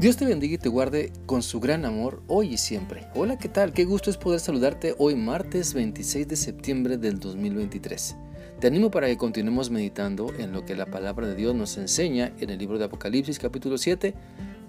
Dios 0.00 0.16
te 0.16 0.24
bendiga 0.24 0.54
y 0.54 0.58
te 0.58 0.70
guarde 0.70 1.12
con 1.26 1.42
su 1.42 1.60
gran 1.60 1.84
amor 1.84 2.22
hoy 2.26 2.54
y 2.54 2.56
siempre. 2.56 3.06
Hola, 3.14 3.36
¿qué 3.36 3.50
tal? 3.50 3.74
Qué 3.74 3.84
gusto 3.84 4.08
es 4.08 4.16
poder 4.16 4.40
saludarte 4.40 4.94
hoy 4.96 5.14
martes 5.14 5.74
26 5.74 6.26
de 6.26 6.36
septiembre 6.36 6.96
del 6.96 7.20
2023. 7.20 8.16
Te 8.60 8.66
animo 8.66 8.90
para 8.90 9.08
que 9.08 9.18
continuemos 9.18 9.68
meditando 9.68 10.32
en 10.38 10.52
lo 10.52 10.64
que 10.64 10.74
la 10.74 10.86
palabra 10.86 11.26
de 11.26 11.34
Dios 11.34 11.54
nos 11.54 11.76
enseña 11.76 12.32
en 12.40 12.48
el 12.48 12.58
libro 12.58 12.78
de 12.78 12.86
Apocalipsis 12.86 13.38
capítulo 13.38 13.76
7. 13.76 14.14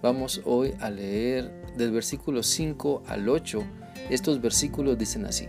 Vamos 0.01 0.41
hoy 0.43 0.73
a 0.81 0.89
leer 0.89 1.49
del 1.77 1.91
versículo 1.91 2.43
5 2.43 3.03
al 3.07 3.29
8. 3.29 3.63
Estos 4.09 4.41
versículos 4.41 4.97
dicen 4.97 5.23
así. 5.23 5.47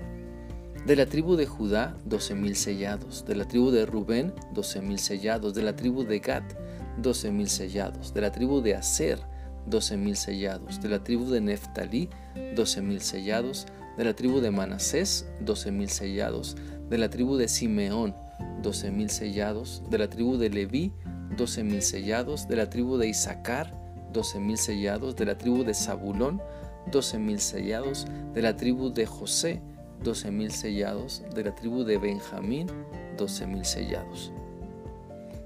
De 0.86 0.94
la 0.94 1.06
tribu 1.06 1.34
de 1.34 1.46
Judá, 1.46 1.96
12.000 2.08 2.54
sellados. 2.54 3.24
De 3.24 3.34
la 3.34 3.46
tribu 3.46 3.72
de 3.72 3.84
Rubén, 3.84 4.32
12.000 4.54 4.96
sellados. 4.98 5.54
De 5.54 5.62
la 5.64 5.74
tribu 5.74 6.04
de 6.04 6.20
Gad, 6.20 6.44
12.000 7.02 7.46
sellados. 7.46 8.14
De 8.14 8.20
la 8.20 8.30
tribu 8.30 8.60
de 8.60 8.76
Aser, 8.76 9.31
12.000 9.68 10.14
sellados. 10.14 10.80
De 10.80 10.88
la 10.88 11.02
tribu 11.02 11.30
de 11.30 11.40
Neftalí, 11.40 12.08
12.000 12.54 12.98
sellados. 13.00 13.66
De 13.96 14.04
la 14.04 14.14
tribu 14.14 14.40
de 14.40 14.50
Manasés, 14.50 15.26
12.000 15.44 15.88
sellados. 15.88 16.56
De 16.88 16.98
la 16.98 17.10
tribu 17.10 17.36
de 17.36 17.48
Simeón, 17.48 18.14
12.000 18.62 19.08
sellados. 19.08 19.82
De 19.90 19.98
la 19.98 20.08
tribu 20.08 20.36
de 20.36 20.50
Leví, 20.50 20.92
12.000 21.36 21.80
sellados. 21.80 22.48
De 22.48 22.56
la 22.56 22.70
tribu 22.70 22.96
de 22.96 23.08
Isaacar, 23.08 23.74
12.000 24.12 24.56
sellados. 24.56 25.16
De 25.16 25.24
la 25.26 25.36
tribu 25.36 25.64
de 25.64 25.74
Zabulón, 25.74 26.40
12.000 26.90 27.38
sellados. 27.38 28.06
De 28.34 28.42
la 28.42 28.56
tribu 28.56 28.90
de 28.90 29.06
José, 29.06 29.60
12.000 30.02 30.50
sellados. 30.50 31.22
De 31.34 31.44
la 31.44 31.54
tribu 31.54 31.84
de 31.84 31.98
Benjamín, 31.98 32.68
12.000 33.16 33.64
sellados. 33.64 34.32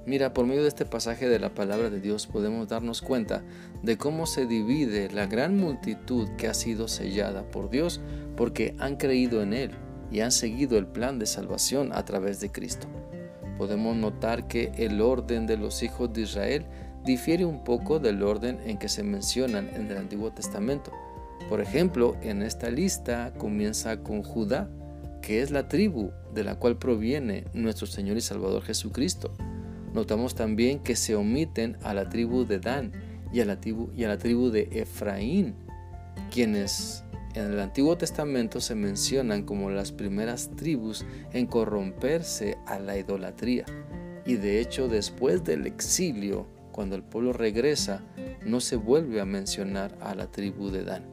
Mira, 0.06 0.32
por 0.32 0.46
medio 0.46 0.62
de 0.62 0.68
este 0.68 0.84
pasaje 0.84 1.28
de 1.28 1.40
la 1.40 1.52
palabra 1.52 1.90
de 1.90 2.00
Dios 2.00 2.28
podemos 2.28 2.68
darnos 2.68 3.02
cuenta 3.02 3.42
de 3.82 3.98
cómo 3.98 4.26
se 4.26 4.46
divide 4.46 5.10
la 5.10 5.26
gran 5.26 5.56
multitud 5.56 6.28
que 6.36 6.46
ha 6.46 6.54
sido 6.54 6.86
sellada 6.86 7.42
por 7.50 7.70
Dios 7.70 8.00
porque 8.36 8.76
han 8.78 8.96
creído 8.96 9.42
en 9.42 9.52
Él 9.52 9.72
y 10.12 10.20
han 10.20 10.30
seguido 10.30 10.78
el 10.78 10.86
plan 10.86 11.18
de 11.18 11.26
salvación 11.26 11.92
a 11.92 12.04
través 12.04 12.38
de 12.38 12.52
Cristo. 12.52 12.86
Podemos 13.58 13.96
notar 13.96 14.46
que 14.46 14.70
el 14.76 15.00
orden 15.00 15.44
de 15.46 15.56
los 15.56 15.82
hijos 15.82 16.12
de 16.12 16.20
Israel 16.22 16.66
difiere 17.04 17.44
un 17.44 17.64
poco 17.64 17.98
del 17.98 18.22
orden 18.22 18.60
en 18.64 18.78
que 18.78 18.88
se 18.88 19.02
mencionan 19.02 19.68
en 19.74 19.90
el 19.90 19.96
Antiguo 19.96 20.30
Testamento. 20.32 20.92
Por 21.48 21.60
ejemplo, 21.60 22.16
en 22.22 22.42
esta 22.42 22.70
lista 22.70 23.32
comienza 23.38 24.02
con 24.04 24.22
Judá, 24.22 24.68
que 25.20 25.42
es 25.42 25.50
la 25.50 25.68
tribu 25.68 26.12
de 26.32 26.44
la 26.44 26.56
cual 26.56 26.76
proviene 26.76 27.44
nuestro 27.54 27.88
Señor 27.88 28.16
y 28.16 28.20
Salvador 28.20 28.62
Jesucristo. 28.62 29.32
Notamos 29.96 30.34
también 30.34 30.80
que 30.80 30.94
se 30.94 31.16
omiten 31.16 31.78
a 31.82 31.94
la 31.94 32.10
tribu 32.10 32.44
de 32.44 32.58
Dan 32.58 32.92
y 33.32 33.40
a 33.40 33.46
la 33.46 33.58
tribu, 33.58 33.90
y 33.96 34.04
a 34.04 34.08
la 34.08 34.18
tribu 34.18 34.50
de 34.50 34.68
Efraín, 34.70 35.54
quienes 36.30 37.02
en 37.32 37.50
el 37.50 37.58
Antiguo 37.58 37.96
Testamento 37.96 38.60
se 38.60 38.74
mencionan 38.74 39.44
como 39.44 39.70
las 39.70 39.92
primeras 39.92 40.50
tribus 40.54 41.06
en 41.32 41.46
corromperse 41.46 42.58
a 42.66 42.78
la 42.78 42.98
idolatría. 42.98 43.64
Y 44.26 44.34
de 44.34 44.60
hecho 44.60 44.86
después 44.86 45.44
del 45.44 45.66
exilio, 45.66 46.46
cuando 46.72 46.94
el 46.94 47.02
pueblo 47.02 47.32
regresa, 47.32 48.02
no 48.44 48.60
se 48.60 48.76
vuelve 48.76 49.22
a 49.22 49.24
mencionar 49.24 49.96
a 50.02 50.14
la 50.14 50.30
tribu 50.30 50.68
de 50.68 50.84
Dan. 50.84 51.06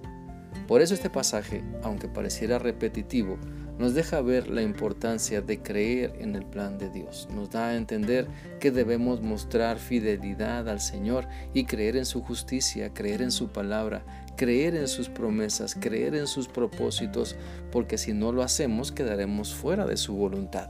Por 0.68 0.82
eso 0.82 0.94
este 0.94 1.10
pasaje, 1.10 1.64
aunque 1.84 2.10
pareciera 2.10 2.60
repetitivo, 2.60 3.38
nos 3.80 3.94
deja 3.94 4.22
ver 4.22 4.48
la 4.48 4.62
importancia 4.62 5.42
de 5.42 5.60
creer 5.60 6.16
en 6.20 6.36
el 6.36 6.46
plan 6.46 6.78
de 6.78 6.90
Dios. 6.90 7.28
Nos 7.34 7.50
da 7.50 7.70
a 7.70 7.76
entender 7.76 8.28
que 8.60 8.72
debemos 8.72 9.22
mostrar 9.22 9.78
fidelidad 9.78 10.70
al 10.70 10.80
Señor 10.80 11.28
y 11.54 11.66
creer 11.66 11.98
en 11.98 12.06
su 12.06 12.22
justicia, 12.22 12.94
creer 12.94 13.22
en 13.22 13.32
su 13.32 13.50
palabra, 13.50 14.06
creer 14.36 14.76
en 14.76 14.88
sus 14.88 15.10
promesas, 15.10 15.76
creer 15.80 16.16
en 16.16 16.28
sus 16.28 16.48
propósitos, 16.48 17.36
porque 17.72 17.98
si 17.98 18.14
no 18.14 18.32
lo 18.32 18.44
hacemos 18.44 18.92
quedaremos 18.92 19.54
fuera 19.54 19.86
de 19.86 19.98
su 19.98 20.14
voluntad. 20.14 20.70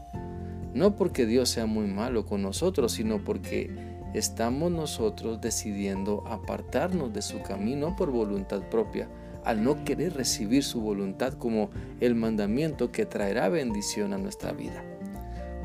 No 0.73 0.95
porque 0.95 1.25
Dios 1.25 1.49
sea 1.49 1.65
muy 1.65 1.85
malo 1.85 2.25
con 2.25 2.41
nosotros, 2.41 2.93
sino 2.93 3.23
porque 3.23 3.69
estamos 4.13 4.71
nosotros 4.71 5.41
decidiendo 5.41 6.23
apartarnos 6.27 7.13
de 7.13 7.21
su 7.21 7.41
camino 7.41 7.95
por 7.95 8.11
voluntad 8.11 8.61
propia 8.69 9.07
al 9.45 9.63
no 9.63 9.83
querer 9.83 10.13
recibir 10.13 10.63
su 10.63 10.81
voluntad 10.81 11.33
como 11.33 11.69
el 11.99 12.15
mandamiento 12.15 12.91
que 12.91 13.05
traerá 13.05 13.49
bendición 13.49 14.13
a 14.13 14.17
nuestra 14.17 14.51
vida. 14.51 14.83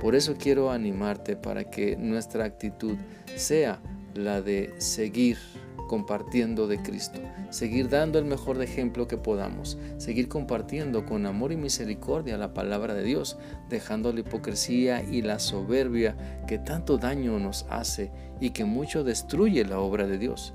Por 0.01 0.15
eso 0.15 0.37
quiero 0.39 0.71
animarte 0.71 1.37
para 1.37 1.65
que 1.65 1.97
nuestra 1.97 2.45
actitud 2.45 2.97
sea 3.37 3.81
la 4.15 4.41
de 4.43 4.75
seguir 4.79 5.39
compartiendo 5.89 6.69
de 6.69 6.81
Cristo, 6.81 7.19
seguir 7.51 7.89
dando 7.89 8.21
el 8.21 8.27
mejor 8.27 8.63
ejemplo 8.63 9.09
que 9.09 9.17
podamos, 9.17 9.79
seguir 9.97 10.29
compartiendo 10.29 11.05
con 11.05 11.27
amor 11.27 11.51
y 11.51 11.57
misericordia 11.57 12.37
la 12.37 12.55
palabra 12.55 12.95
de 12.95 13.03
Dios, 13.03 13.39
dejando 13.69 14.13
la 14.13 14.21
hipocresía 14.21 15.03
y 15.03 15.23
la 15.23 15.41
soberbia 15.41 16.45
que 16.47 16.59
tanto 16.59 16.99
daño 16.99 17.39
nos 17.41 17.67
hace 17.71 18.13
y 18.39 18.51
que 18.51 18.65
mucho 18.65 19.03
destruye 19.03 19.65
la 19.65 19.81
obra 19.81 20.07
de 20.07 20.19
Dios. 20.19 20.55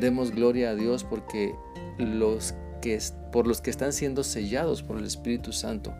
Demos 0.00 0.32
gloria 0.32 0.70
a 0.70 0.74
Dios 0.74 1.04
porque 1.04 1.54
los 1.98 2.54
que, 2.80 2.98
por 3.32 3.46
los 3.46 3.60
que 3.60 3.70
están 3.70 3.92
siendo 3.92 4.24
sellados 4.24 4.82
por 4.82 4.98
el 4.98 5.04
Espíritu 5.04 5.52
Santo, 5.52 5.94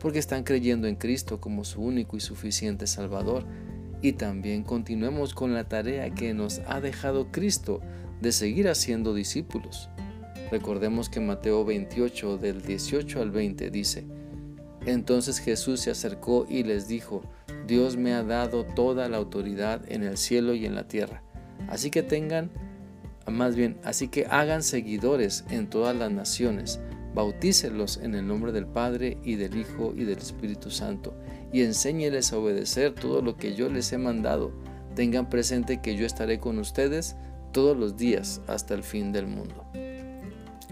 porque 0.00 0.18
están 0.18 0.44
creyendo 0.44 0.86
en 0.86 0.96
Cristo 0.96 1.40
como 1.40 1.64
su 1.64 1.82
único 1.82 2.16
y 2.16 2.20
suficiente 2.20 2.86
Salvador. 2.86 3.44
Y 4.02 4.12
también 4.12 4.64
continuemos 4.64 5.32
con 5.32 5.54
la 5.54 5.64
tarea 5.64 6.10
que 6.10 6.34
nos 6.34 6.60
ha 6.66 6.80
dejado 6.82 7.32
Cristo 7.32 7.80
de 8.20 8.32
seguir 8.32 8.68
haciendo 8.68 9.14
discípulos. 9.14 9.88
Recordemos 10.50 11.08
que 11.08 11.20
Mateo 11.20 11.64
28 11.64 12.36
del 12.36 12.60
18 12.60 13.22
al 13.22 13.30
20 13.30 13.70
dice, 13.70 14.04
Entonces 14.84 15.38
Jesús 15.38 15.80
se 15.80 15.90
acercó 15.90 16.46
y 16.48 16.64
les 16.64 16.86
dijo, 16.86 17.22
Dios 17.66 17.96
me 17.96 18.12
ha 18.12 18.22
dado 18.22 18.64
toda 18.64 19.08
la 19.08 19.16
autoridad 19.16 19.80
en 19.90 20.02
el 20.02 20.18
cielo 20.18 20.54
y 20.54 20.66
en 20.66 20.74
la 20.74 20.86
tierra. 20.86 21.22
Así 21.68 21.90
que 21.90 22.02
tengan 22.02 22.50
más 23.30 23.56
bien, 23.56 23.78
así 23.84 24.08
que 24.08 24.26
hagan 24.26 24.62
seguidores 24.62 25.44
en 25.50 25.68
todas 25.68 25.96
las 25.96 26.10
naciones, 26.10 26.80
bautícelos 27.14 27.98
en 27.98 28.14
el 28.14 28.26
nombre 28.26 28.52
del 28.52 28.66
Padre 28.66 29.18
y 29.24 29.36
del 29.36 29.56
Hijo 29.56 29.94
y 29.96 30.04
del 30.04 30.18
Espíritu 30.18 30.70
Santo, 30.70 31.14
y 31.52 31.62
enséñeles 31.62 32.32
a 32.32 32.38
obedecer 32.38 32.92
todo 32.92 33.22
lo 33.22 33.36
que 33.36 33.54
yo 33.54 33.68
les 33.68 33.92
he 33.92 33.98
mandado. 33.98 34.52
Tengan 34.94 35.28
presente 35.30 35.80
que 35.80 35.96
yo 35.96 36.06
estaré 36.06 36.38
con 36.38 36.58
ustedes 36.58 37.16
todos 37.52 37.76
los 37.76 37.96
días 37.96 38.42
hasta 38.46 38.74
el 38.74 38.82
fin 38.82 39.12
del 39.12 39.26
mundo. 39.26 39.64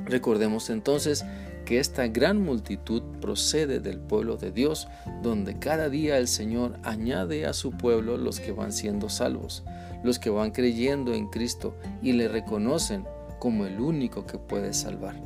Recordemos 0.04 0.68
entonces 0.70 1.24
que 1.64 1.78
esta 1.78 2.06
gran 2.08 2.40
multitud 2.40 3.02
procede 3.20 3.80
del 3.80 3.98
pueblo 3.98 4.36
de 4.36 4.52
Dios, 4.52 4.88
donde 5.22 5.58
cada 5.58 5.88
día 5.88 6.18
el 6.18 6.28
Señor 6.28 6.78
añade 6.82 7.46
a 7.46 7.52
su 7.52 7.72
pueblo 7.72 8.16
los 8.16 8.40
que 8.40 8.52
van 8.52 8.72
siendo 8.72 9.08
salvos, 9.08 9.64
los 10.02 10.18
que 10.18 10.30
van 10.30 10.50
creyendo 10.50 11.14
en 11.14 11.28
Cristo 11.28 11.76
y 12.02 12.12
le 12.12 12.28
reconocen 12.28 13.04
como 13.38 13.66
el 13.66 13.80
único 13.80 14.26
que 14.26 14.38
puede 14.38 14.72
salvar. 14.72 15.16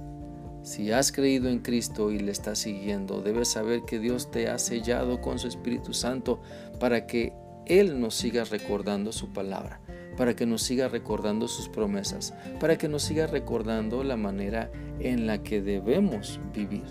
Si 0.63 0.91
has 0.91 1.13
creído 1.13 1.49
en 1.49 1.61
Cristo 1.61 2.11
y 2.11 2.19
le 2.19 2.33
estás 2.33 2.59
siguiendo, 2.59 3.23
debes 3.23 3.49
saber 3.49 3.83
que 3.83 3.99
Dios 3.99 4.31
te 4.31 4.49
ha 4.49 4.59
sellado 4.59 5.21
con 5.21 5.39
su 5.39 5.47
Espíritu 5.47 5.95
Santo 5.95 6.41
para 6.81 7.07
que 7.07 7.33
Él 7.67 8.01
nos 8.01 8.15
siga 8.15 8.45
recordando 8.45 9.13
su 9.13 9.33
palabra 9.33 9.81
para 10.17 10.35
que 10.35 10.47
nos 10.47 10.63
siga 10.63 10.89
recordando 10.89 11.49
sus 11.49 11.69
promesas, 11.69 12.35
para 12.61 12.79
que 12.79 12.89
nos 12.89 13.03
siga 13.03 13.27
recordando 13.27 14.03
la 14.05 14.17
manera 14.17 14.71
en 15.01 15.27
la 15.27 15.43
que 15.43 15.63
debemos 15.63 16.41
vivir. 16.55 16.85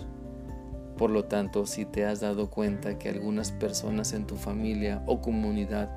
Por 0.96 1.10
lo 1.10 1.24
tanto, 1.24 1.66
si 1.66 1.84
te 1.84 2.06
has 2.06 2.20
dado 2.20 2.48
cuenta 2.48 2.98
que 2.98 3.08
algunas 3.08 3.52
personas 3.52 4.12
en 4.12 4.26
tu 4.26 4.36
familia 4.36 5.02
o 5.06 5.20
comunidad 5.20 5.90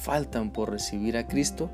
faltan 0.00 0.52
por 0.52 0.70
recibir 0.70 1.16
a 1.16 1.28
Cristo, 1.28 1.70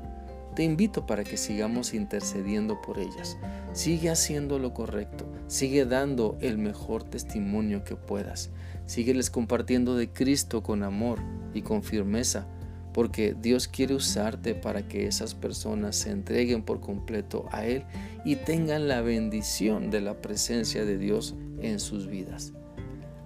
te 0.55 0.63
invito 0.63 1.05
para 1.05 1.23
que 1.23 1.37
sigamos 1.37 1.93
intercediendo 1.93 2.81
por 2.81 2.99
ellas. 2.99 3.37
Sigue 3.73 4.09
haciendo 4.09 4.57
lo 4.57 4.73
correcto, 4.73 5.25
sigue 5.47 5.85
dando 5.85 6.35
el 6.41 6.57
mejor 6.57 7.03
testimonio 7.03 7.83
que 7.83 7.95
puedas. 7.95 8.49
Sígueles 8.85 9.29
compartiendo 9.29 9.95
de 9.95 10.09
Cristo 10.09 10.63
con 10.63 10.81
amor 10.83 11.19
y 11.53 11.61
con 11.61 11.83
firmeza 11.83 12.47
porque 12.97 13.35
Dios 13.39 13.67
quiere 13.67 13.93
usarte 13.93 14.55
para 14.55 14.87
que 14.87 15.05
esas 15.05 15.35
personas 15.35 15.95
se 15.97 16.09
entreguen 16.09 16.63
por 16.63 16.81
completo 16.81 17.45
a 17.51 17.63
Él 17.63 17.83
y 18.25 18.37
tengan 18.37 18.87
la 18.87 19.01
bendición 19.01 19.91
de 19.91 20.01
la 20.01 20.19
presencia 20.19 20.83
de 20.83 20.97
Dios 20.97 21.35
en 21.61 21.79
sus 21.79 22.07
vidas. 22.07 22.53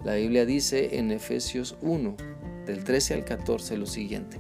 La 0.04 0.16
Biblia 0.16 0.46
dice 0.46 0.98
en 0.98 1.10
Efesios 1.10 1.78
1, 1.82 2.18
del 2.66 2.84
13 2.84 3.14
al 3.14 3.24
14, 3.24 3.78
lo 3.78 3.86
siguiente. 3.86 4.40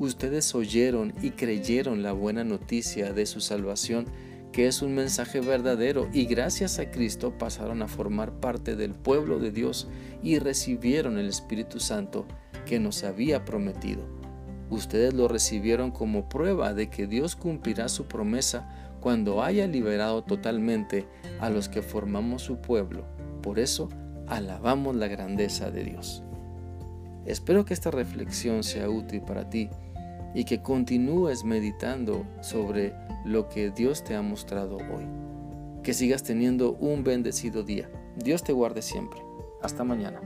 Ustedes 0.00 0.52
oyeron 0.56 1.14
y 1.22 1.30
creyeron 1.30 2.02
la 2.02 2.10
buena 2.10 2.42
noticia 2.42 3.12
de 3.12 3.26
su 3.26 3.40
salvación, 3.40 4.06
que 4.50 4.66
es 4.66 4.82
un 4.82 4.92
mensaje 4.92 5.38
verdadero, 5.38 6.08
y 6.12 6.24
gracias 6.24 6.80
a 6.80 6.90
Cristo 6.90 7.38
pasaron 7.38 7.80
a 7.80 7.86
formar 7.86 8.40
parte 8.40 8.74
del 8.74 8.96
pueblo 8.96 9.38
de 9.38 9.52
Dios 9.52 9.86
y 10.20 10.40
recibieron 10.40 11.16
el 11.16 11.28
Espíritu 11.28 11.78
Santo 11.78 12.26
que 12.66 12.80
nos 12.80 13.04
había 13.04 13.44
prometido 13.44 14.17
Ustedes 14.70 15.14
lo 15.14 15.28
recibieron 15.28 15.90
como 15.90 16.28
prueba 16.28 16.74
de 16.74 16.90
que 16.90 17.06
Dios 17.06 17.36
cumplirá 17.36 17.88
su 17.88 18.06
promesa 18.06 18.68
cuando 19.00 19.42
haya 19.42 19.66
liberado 19.66 20.22
totalmente 20.22 21.06
a 21.40 21.50
los 21.50 21.68
que 21.68 21.82
formamos 21.82 22.42
su 22.42 22.58
pueblo. 22.58 23.04
Por 23.42 23.58
eso, 23.58 23.88
alabamos 24.26 24.96
la 24.96 25.08
grandeza 25.08 25.70
de 25.70 25.84
Dios. 25.84 26.22
Espero 27.24 27.64
que 27.64 27.74
esta 27.74 27.90
reflexión 27.90 28.62
sea 28.62 28.88
útil 28.88 29.22
para 29.22 29.48
ti 29.48 29.70
y 30.34 30.44
que 30.44 30.62
continúes 30.62 31.44
meditando 31.44 32.26
sobre 32.40 32.94
lo 33.24 33.48
que 33.48 33.70
Dios 33.70 34.04
te 34.04 34.14
ha 34.14 34.22
mostrado 34.22 34.76
hoy. 34.76 35.06
Que 35.82 35.94
sigas 35.94 36.22
teniendo 36.22 36.72
un 36.72 37.04
bendecido 37.04 37.62
día. 37.62 37.90
Dios 38.16 38.42
te 38.42 38.52
guarde 38.52 38.82
siempre. 38.82 39.20
Hasta 39.62 39.84
mañana. 39.84 40.20